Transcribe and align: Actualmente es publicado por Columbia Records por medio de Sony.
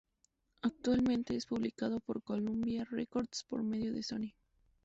Actualmente 0.63 1.35
es 1.35 1.45
publicado 1.45 1.99
por 1.99 2.23
Columbia 2.23 2.87
Records 2.89 3.43
por 3.47 3.61
medio 3.61 3.93
de 3.93 4.01
Sony. 4.01 4.33